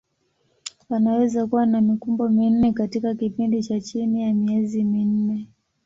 [0.89, 5.47] Wanaweza kuwa na mikumbo minne katika kipindi cha chini ya miezi minne.